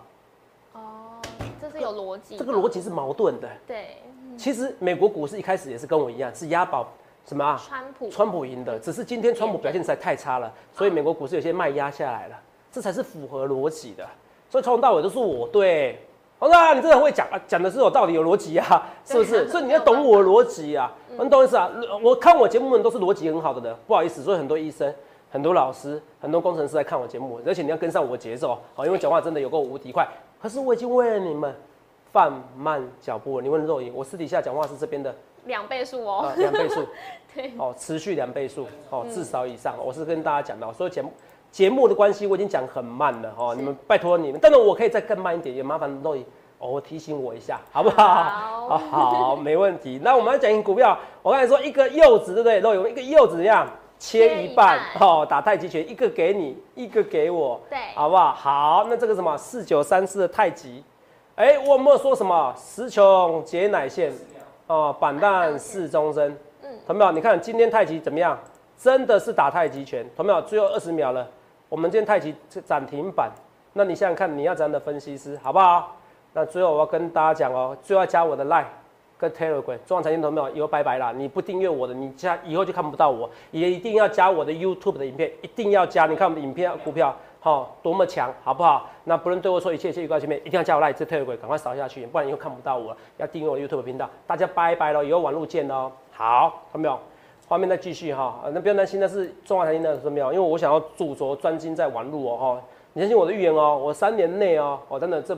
[0.74, 0.80] 哦，
[1.58, 3.48] 这是有逻辑，这个逻辑是矛盾的。
[3.66, 3.96] 对，
[4.36, 6.86] 其实美国股市一开始也是跟我一样，是押宝
[7.26, 7.58] 什么啊？
[7.66, 12.36] 川普，川普赢的，只是今天川普表现实在太差了，所以美国股市有些卖压下来了，
[12.70, 14.06] 这才是符合逻辑的。
[14.50, 15.98] 所以从头到尾都是我对，
[16.38, 19.48] 好啦，你真的很会讲啊，讲的是有道理、有逻辑啊， 是不是？
[19.48, 21.70] 所以你要懂我的逻辑啊， 你懂意思啊？
[22.02, 24.92] 我看我节目的人都是逻辑很好的人，不好意思，所以很多医生、
[25.32, 30.06] 很多老师、很多工程师在看我节目，而且你要跟上我节奏，好，因为讲话真的有够无敌快。
[30.38, 31.54] 可是我已经为了你们
[32.12, 33.42] 放慢脚步了。
[33.42, 35.14] 你问肉眼，我私底下讲话是这边的
[35.46, 36.84] 两倍数啊哦，两倍速。
[37.34, 39.74] 对，哦，持续两倍数哦，至少以上。
[39.82, 41.12] 我是跟大家讲的，所以节目
[41.50, 43.54] 节目的关系，我已经讲很慢了哦。
[43.56, 46.22] 你们拜托你们，但是我可以再更慢一点，也麻烦肉眼
[46.58, 48.06] 哦提醒我一下，好不好？
[48.06, 49.98] 好好 好，没问题。
[50.02, 52.60] 那我们要讲一个股票，我刚才说一个柚子，对不对？
[52.60, 53.66] 肉眼一个柚子怎样？
[54.02, 58.32] 切一半切一半哦，打太极拳，一个给你，一个给我，对好不好？
[58.32, 60.82] 好，那这个什么四九三四的太极，
[61.36, 64.12] 哎、我有没有说什么十穷解乃现？
[64.66, 67.12] 哦，板蛋四中生，嗯同没有？
[67.12, 68.36] 你看今天太极怎么样？
[68.76, 70.42] 真的是打太极拳，同没有？
[70.42, 71.28] 最后二十秒了，
[71.68, 72.34] 我们今天太极
[72.66, 73.30] 涨停板，
[73.72, 75.94] 那你想想看，你要怎样的分析师，好不好？
[76.32, 78.64] 那最后我要跟大家讲哦，最后要加我的 line
[79.22, 80.50] 跟 Telegram，中网财经同没有？
[80.50, 81.12] 以后拜拜啦！
[81.16, 86.06] 你不订阅我的，你加以后就看不到我，也一定要加我的 YouTube 的影片，一定要加。
[86.06, 88.90] 你看我们的影片股票，好、多么强，好不好？
[89.04, 92.96] 那不论对我说一切，一切预告前面一定要加我 line 这 Telegram，赶快扫下去，不然以后看不到我。
[93.18, 95.92] 要订阅我的 YouTube 频道，大家拜拜喽，以后网路见喽。
[96.10, 96.98] 好，看到没有？
[97.46, 100.32] 画面再继续哈、那不用担心，那是中华财经的什么没有？
[100.32, 102.62] 因为我想要主轴专精在网路哦哈。
[102.94, 105.36] 你相信我的预言哦，我三年内哦，我真的这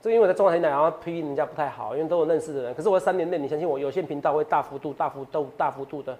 [0.00, 2.74] 这因为我在中华台南，然后批人家不太好，因为都有认识的人。
[2.74, 6.16] 可是我三年内，你相信我，有线频道会大幅度、大幅度、大幅度的，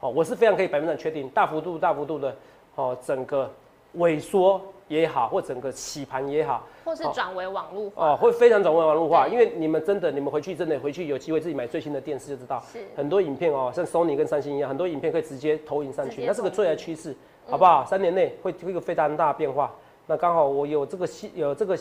[0.00, 2.36] 哦，我是非常可以百分之百确定，大幅度、大幅度的，
[2.74, 3.50] 哦，整个
[3.96, 17.16] 萎缩也好，或整个洗盘也好，或是转为网络化，哦，会非常转为网络化，因为你们真的，你们回去真的回去有机会自己买最新的电视就知道，是很多影片哦，像 Sony 跟三星一样，很多影片可以直接投影上去，那是个投最来趋势，
[17.48, 17.82] 好不好？
[17.86, 19.72] 三年内会会有非常大的变化。
[20.06, 21.78] 那刚好我有这个幸有这个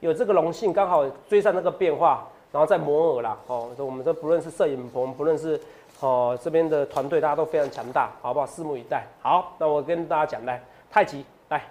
[0.00, 5.60] 有这个荣幸，刚好追上那个变化，然后再摩尔啦，哦，我们这不论是摄影棚，不论是
[6.00, 8.46] 哦这边的团队，大家都非常强大，好不好？
[8.46, 9.04] 拭目以待。
[9.22, 11.62] 好，那我跟大家讲，来太极来。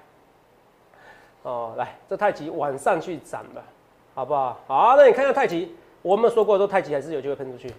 [1.43, 3.63] 哦，来，这太极晚上去涨了，
[4.15, 4.57] 好不好？
[4.67, 7.71] 好，那你看一下太极，我们说过说太极还是有机会喷出去，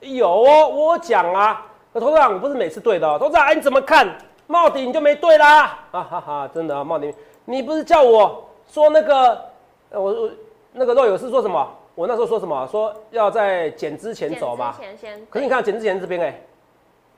[0.00, 4.14] 有哦，我讲啊，那头长我不是每次对的、哦，头长哎你怎么看？
[4.46, 7.10] 帽顶就没对啦，啊哈哈，真的啊，帽顶，
[7.46, 9.42] 你不是叫我说那个，
[9.90, 10.30] 呃我我
[10.72, 11.76] 那个肉友是说什么？
[11.94, 12.66] 我那时候说什么？
[12.70, 14.82] 说要在减之前走嘛之。
[14.82, 16.40] 前先，可是你看减之前这边哎、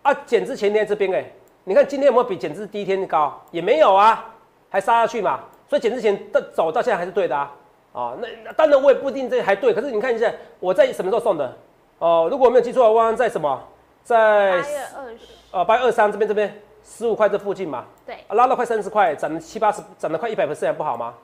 [0.03, 1.25] 啊减之前天这边哎、
[1.65, 3.41] 你看今天有没有比减之第一天高？
[3.51, 4.25] 也没有啊，
[4.69, 5.41] 还杀下去嘛。
[5.69, 7.53] 所以减之前的走到现在还是对的啊。
[7.93, 11.57] 啊，那那当然我也不一定这还对，可是你看一下我在什么时候送的？
[11.99, 13.59] 哦、如果我没有记错的话，在什么？
[14.05, 15.19] 在八月二十，
[15.51, 21.15] 呃八月二三这边这边十五块这附近嘛，对，啊拉了快三十块，涨了七八十，涨了快一百 percent 还不好吗？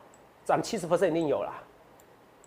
[0.44, 1.52] 涨七十 percent 一定有啦。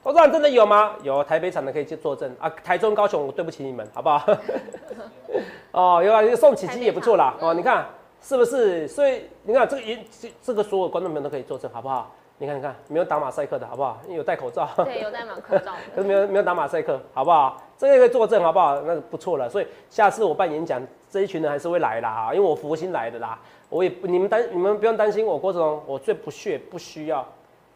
[0.03, 0.93] 投资人真的有吗？
[1.01, 2.47] 有，台北厂的可以去作证啊。
[2.63, 4.23] 台中、高雄，我对不起你们，好不好？
[5.71, 7.33] 哦，有啊，宋启基也不错啦。
[7.39, 7.85] 哦，你看
[8.21, 8.87] 是不是？
[8.87, 12.11] 所以你看这个也这这个所有观众朋友都可以作证，好不好？
[12.37, 13.97] 你看，你看，没有打马赛克的好不好？
[14.03, 14.69] 因为有戴口罩。
[14.83, 16.01] 对，有戴满口罩 可。
[16.01, 17.59] 是没有没有打马赛克，好不好？
[17.77, 18.79] 这个可以作证，好不好？
[18.81, 19.49] 那个不错了。
[19.49, 20.79] 所以下次我办演讲，
[21.09, 23.39] 这一群人还是会来啦，因为我福星来的啦。
[23.69, 27.25] 我也你们担你们不用担心我郭子龙，我最不屑不需要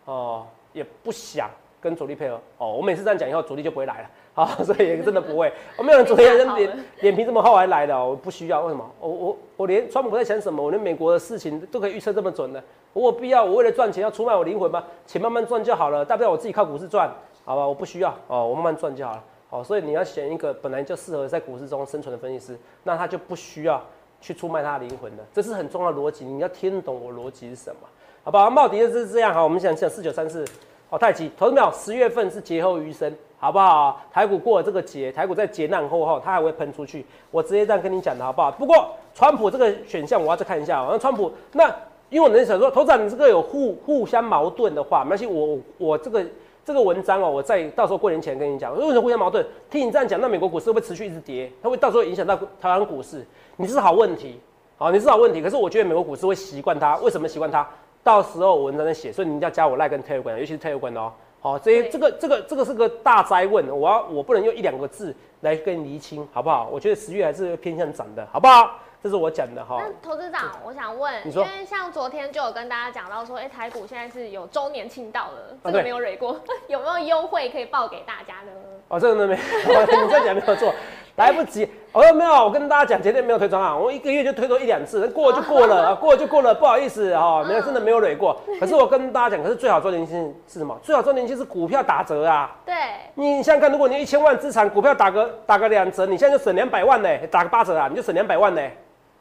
[0.10, 2.74] 哦、也不想跟主力配合哦。
[2.74, 4.10] 我每次这样讲以后，主力就不会来了。
[4.34, 5.52] 好，所以也真的不会。
[5.78, 8.62] 我、没有人主力脸脸皮这么厚还来的哦，我不需要。
[8.62, 8.90] 为什么？
[9.00, 12.64] 我我我连川普在想什么，我连美国的事情都可以预测这么准的。
[12.94, 14.84] 我有必要我为了赚钱要出卖我灵魂吗？
[15.06, 17.12] 钱慢慢赚就好了，大不了我自己靠股市赚，
[17.46, 17.68] 好吧？
[17.68, 19.24] 我不需要哦，我慢慢赚就好了。
[19.52, 23.84] 哦，所以你要选一个本来就适合在股市中生存的分析师，那他就不需要
[24.22, 27.88] 去出卖他的灵魂的，这是很重要的逻辑，你要听懂我逻辑是什么，
[28.30, 28.48] 好不好？
[28.48, 30.46] 茂迪就是这样哈，我们想想四九三四，
[30.88, 34.00] 好太极，投资秒十月份是劫后余生，好不好？
[34.14, 38.52] 台股过了这个劫，台股在劫难后哈，它还会喷出去，我直接这样跟你讲的好不好？
[38.52, 41.76] 不过川普这个选项我要再看一下哦，那川普那
[42.12, 46.24] 因为我能想说，头长你这个有互互相矛盾的话，没关系，我我这个。
[46.66, 49.44] 这个文章哦，我在到时候过年前跟你讲，为什么互相矛盾？
[49.72, 51.52] 听你这样讲，那美国股市会不会持续一直跌？
[51.64, 54.40] 它会到时候影响到台湾股市，你是好问题，
[54.78, 55.42] 好，你是好问题。
[55.42, 57.68] 可是我觉得美国股市会习惯它，为什么习惯它？
[58.04, 61.14] 到时候我文章在写，所以你一定要加我赖跟 Telegram，尤其是 Telegram 哦。
[61.42, 66.68] 好，这些对这个这个这个是个大灾问，我要我不能用一两个字来跟你厘清，好不好？
[66.70, 68.78] 我觉得十月还是偏向涨的，好不好？
[69.02, 69.78] 这是我讲的哈。
[69.80, 78.52] 那投资长，我想问，因你说为像昨天就有跟大家讲到说，哎、台股现在是有周年庆到了，这个没有蕊过， 有没有优惠可以报给大家呢？
[78.90, 80.74] 哦，这个都没， 你这讲没有错，
[81.16, 81.70] 来不及。
[81.92, 88.40] 哦，没有，我跟大家讲，绝对没有推专案，我一个月就推多一两次，过了就过了，啊 过了就过了，不好意思哈，没有，真的没有累过。
[88.60, 90.78] 可是我跟大家讲，可是最好周年庆是什么？
[90.84, 92.56] 最好周年庆是股票打折啊。
[92.64, 92.76] 对，
[93.16, 98.62] 你想想看，如果你一千万资产，股票打个打个两折，你现在就省两百万呢，打个八折啊，你就省两百万呢，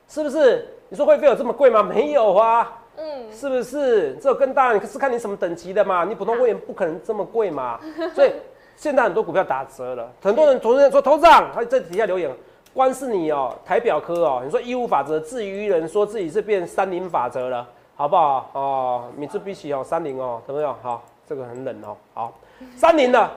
[0.07, 0.69] 是不是？
[0.91, 1.83] 你说会费有这么贵吗？
[1.83, 2.71] 没有啊。
[2.99, 4.15] 嗯，是不是？
[4.21, 7.79] 这跟大家是看你什么等级的嘛，你普通会员不可能这么贵嘛，
[8.13, 8.33] 所以
[8.77, 12.29] 现在很多股票打折了，很多人昨天说头涨，他在底下留言，
[12.79, 18.49] 光是你哦、台表科哦、你说义务法则，至于人说自己是变三零法则了，好不好？
[18.53, 20.73] 哦，米兹比奇哦，三零哦，有没有？
[20.81, 22.33] 好，这个很冷哦、好，
[22.77, 23.29] 三零的。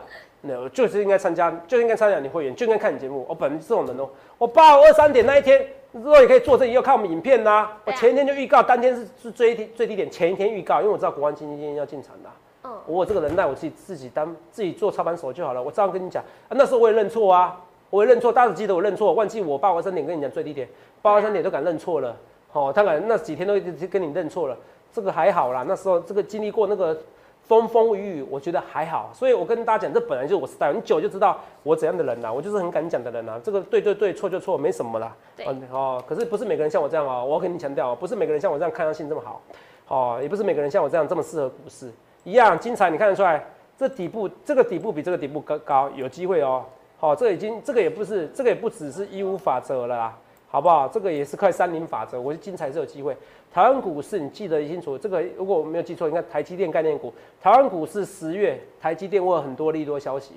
[0.42, 3.26] 那我就是应该参加，就应该参加你会员，就应该看你节目。
[3.28, 15.64] 我本来是这种人哦、我八五二三点那一天，若也可以坐这里，又看我们影片呐、我前一天就预告，当天是是最低最低点，前一天预告，因为我知道国安基金要进场的啊、嗯，我有这个能耐，我自己自己当自己做操盘手就好了。
[15.64, 17.60] 我这样跟你讲，啊、那时候我也认错啊，
[17.92, 20.68] 我也认错，大家只记得我认错，忘记我八五二三点跟你讲最低点，
[21.04, 22.18] 八五二三点都敢认错了，
[22.54, 24.58] 哦，他敢那几天都一直跟你认错了，
[24.92, 26.98] 这个还好啦，那时候这个经历过那个
[27.44, 35.14] 风风雨雨，我觉得还好，所以我跟大家讲，这本来就是我 style，你久就知道我怎样的人啦、我就是很敢讲的人啦、这个对对对，错就错，没什么啦。
[35.36, 35.46] 对。
[35.50, 39.42] 嗯哦，可是不是每个人像我这样哦，我要跟你强调哦，不是每个人像我这样抗压性这么好，
[39.90, 41.92] 哦，也不是每个人像我这样这么适合股市，
[42.24, 43.44] 一样精彩，你看得出来，
[43.78, 46.64] 这底部这个底部比这个底部高高，有机会哦。
[47.02, 50.16] 好、这已经这个也不是，这个也不只是义务法则了啦，
[50.48, 50.88] 好不好？
[50.88, 53.18] 这个也是快三零法则，我觉得精彩是有机会。
[53.52, 57.12] 台湾股市你记得清楚，这个如果我没有记错，应该台积电概念股，
[57.42, 60.36] 台湾股市十月台积电会有很多利多消息。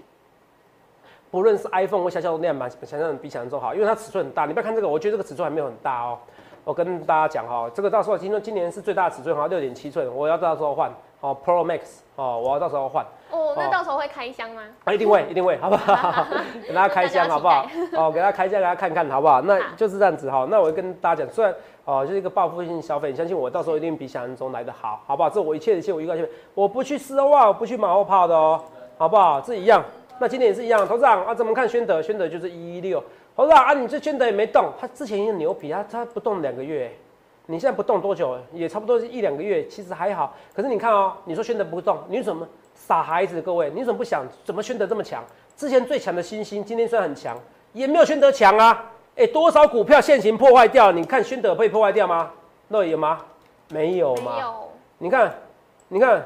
[1.31, 4.47] 不论是 iPhone 或销售量嘛，想象比想象中好，因为它尺寸很大。
[4.47, 6.19] 你不要看这个，我觉得这个尺寸还没有很大哦。
[6.65, 13.05] 我跟大家讲哈，这个到时候听说今年是最大的尺寸，好像六点七寸，我要到时候换哦 Pro Max 哦，我要到时候换。
[13.31, 14.63] 哦，那哦到时候会开箱吗？
[14.85, 16.25] 啊，一定会，一定会，好不好？
[16.67, 17.67] 给大家开箱，好不好？
[17.93, 19.43] 哦，给大家开箱，给大家看看，好不好？
[19.43, 20.47] 那就是这样子哈。
[20.51, 25.29] 那我跟大家讲，虽然哦，就是一个报复性消费，你相信我，到时候一定比想象中来的好，好不好？
[25.29, 28.59] 这我一切一切我预告前面，我不去丝袜，我不去马后炮的哦，
[28.97, 29.39] 好不好？
[29.39, 29.85] 这一样。
[30.21, 32.01] 那今年也是一样，头长啊，怎么看宣德？
[32.01, 33.03] 宣德就是一一六，
[33.37, 36.91] 头长啊，你这宣德也没动，他之前也牛皮，他他不动两个月。
[37.47, 38.39] 你现在不动多久？
[38.53, 40.35] 也差不多是一两个月，其实还好。
[40.55, 43.43] 可是你看哦，你说宣德不动，你怎么傻孩子？
[43.43, 44.25] 各位，你怎么不想？
[44.45, 45.23] 怎么宣德这么强？
[45.57, 47.37] 之前最强的星星，今天虽然很强，
[47.73, 48.91] 也没有宣德强啊。
[49.17, 50.91] 哎，多少股票现行破坏掉？
[50.91, 52.31] 你看宣德被破坏掉吗？
[52.69, 53.21] 那有吗？
[53.69, 54.33] 没有吗？
[54.37, 54.71] 没有。
[54.99, 55.35] 你看，
[55.89, 56.25] 你看，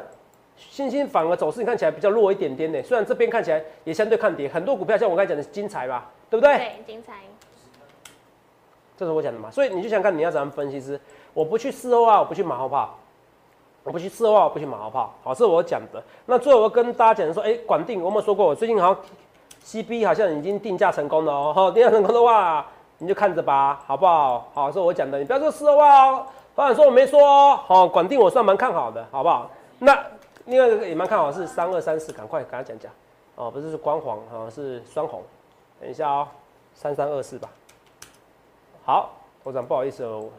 [0.70, 2.82] 星星反而走势你看起来比较弱一点点呢。
[2.82, 6.56] 虽然这边看起来也相对看跌，很多股票像我刚才讲的精彩吧，对不对？
[6.56, 7.14] 对，精彩。
[8.96, 11.00] 这是我讲的嘛，所以你就想看你要怎样分析师，
[11.32, 12.98] 我不去事后啊，我不去马后炮，
[13.84, 16.02] 我不去事后啊，我不去马后炮，好，这是我讲的。
[16.26, 19.02] 那最后我跟大家讲说，哎，管定我们说过，我最近好像
[19.64, 22.66] CB 好像已经定价成功了哦，哈，定价成功的话，
[22.98, 24.48] 你就看着吧，好不好？
[24.52, 26.10] 好，是我讲的，你不要说事后啊，
[26.56, 29.48] 老板说我没说哦，好，管定我算蛮看好的，好不好？
[29.78, 29.96] 那
[30.48, 32.90] 另外一个也蛮看好是三二三四，赶快跟他讲讲，
[33.34, 35.22] 哦，不是是光黄，哦，是双红，
[35.78, 36.28] 等一下哦，
[36.72, 37.50] 三三二四吧。
[38.82, 39.12] 好，
[39.44, 40.30] 头长不好意思哦，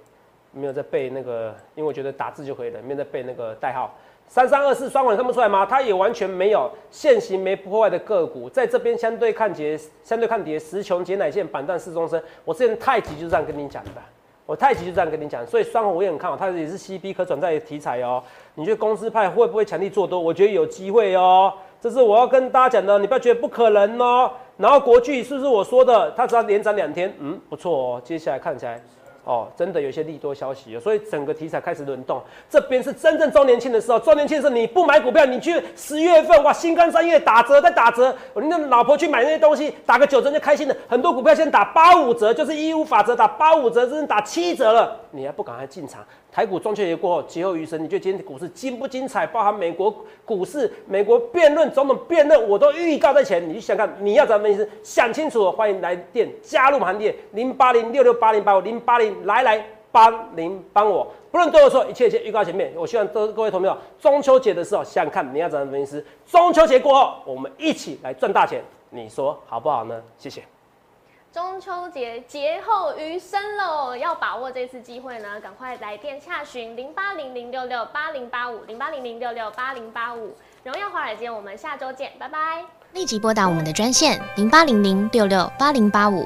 [0.52, 3.94] 没有在背那个，因为我觉得打字就可以了，没有在背那个代号。
[4.28, 5.64] 三三二四双管看不出来吗？
[5.66, 14.02] 它也完全没有现行没破坏的个股，在这边相对看跌，相对看跌，十穷解奶线板段四中生，我之前太极就是这样跟你讲的，
[14.50, 18.24] 我太极就这样跟你讲，所以双红我也很看好，它也是 CB 可转债的题材哦。
[18.56, 20.20] 你觉得公司派会不会强力做多？
[20.20, 21.54] 我觉得有机会哦。
[21.80, 24.32] 这是我要跟大家讲的，你不要觉得不可能哦。
[24.58, 26.10] 然后国巨是不是我说的？
[26.18, 28.02] 它只要连涨两天，嗯，不错哦。
[28.04, 28.82] 接下来看起来，
[29.30, 32.20] 哦，真的有些利多消息哦，所以整个题材开始轮动。
[32.50, 40.76] 这边是真正周年庆的时候，周年庆的时候你不买股票，你去十月份哇，新干三月打折再打折，你的老婆去买那些东西，打个九折就开心了。
[40.88, 46.04] 很多股票现在打八五折，就是义务法则打八五折，甚至打七折了，你还不赶快进场？
[46.32, 49.28] 台股中秋节过后，劫后余生，你觉得今天股市精不精彩？
[49.28, 49.94] 包含美国
[50.26, 53.48] 股市、美国辩论、总统辩论，我都预告在前。
[53.48, 54.68] 你去想看，你要怎么分析？
[54.84, 62.72] 想清楚，欢迎来电加入盘店零八零六六八零八五零八零来来帮您帮我，不论对我错，一切一切预告前面。
[62.76, 66.04] 我希望各各位同学中秋节的时候想想看，你要怎么分析？
[66.26, 70.02] 中秋节过后，我们一起来赚大钱，你说好不好呢？
[70.18, 70.44] 谢谢。
[71.32, 80.36] 中秋节劫后余生喽，要把握这次机会呢，赶快来电洽询零八零零六六八零八五零八零零六六八零八五。
[80.64, 82.66] 荣耀华尔街，我们下周见，拜拜。
[82.94, 86.26] 立即拨打我们的专线零八零零六六八零八五